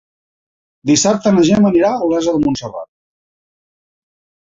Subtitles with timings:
[0.91, 2.93] Dissabte na Gemma anirà a Olesa de Montserrat.